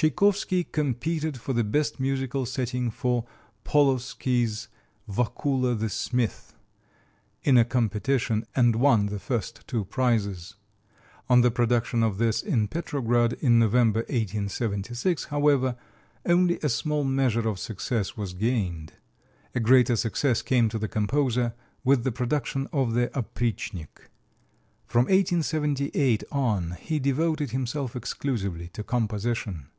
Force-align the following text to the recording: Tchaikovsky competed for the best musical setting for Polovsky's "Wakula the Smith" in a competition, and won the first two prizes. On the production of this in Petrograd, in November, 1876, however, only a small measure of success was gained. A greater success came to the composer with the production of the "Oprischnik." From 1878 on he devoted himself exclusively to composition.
Tchaikovsky 0.00 0.62
competed 0.62 1.40
for 1.40 1.54
the 1.54 1.64
best 1.64 1.98
musical 1.98 2.46
setting 2.46 2.88
for 2.88 3.24
Polovsky's 3.64 4.68
"Wakula 5.08 5.76
the 5.76 5.88
Smith" 5.88 6.54
in 7.42 7.58
a 7.58 7.64
competition, 7.64 8.46
and 8.54 8.76
won 8.76 9.06
the 9.06 9.18
first 9.18 9.66
two 9.66 9.84
prizes. 9.84 10.54
On 11.28 11.40
the 11.40 11.50
production 11.50 12.04
of 12.04 12.18
this 12.18 12.44
in 12.44 12.68
Petrograd, 12.68 13.32
in 13.40 13.58
November, 13.58 14.02
1876, 14.02 15.24
however, 15.24 15.74
only 16.24 16.60
a 16.62 16.68
small 16.68 17.02
measure 17.02 17.48
of 17.48 17.58
success 17.58 18.16
was 18.16 18.34
gained. 18.34 18.92
A 19.52 19.58
greater 19.58 19.96
success 19.96 20.42
came 20.42 20.68
to 20.68 20.78
the 20.78 20.86
composer 20.86 21.54
with 21.82 22.04
the 22.04 22.12
production 22.12 22.68
of 22.72 22.94
the 22.94 23.08
"Oprischnik." 23.16 24.08
From 24.86 25.06
1878 25.06 26.22
on 26.30 26.76
he 26.78 27.00
devoted 27.00 27.50
himself 27.50 27.96
exclusively 27.96 28.68
to 28.74 28.84
composition. 28.84 29.70